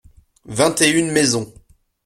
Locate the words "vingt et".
0.45-0.89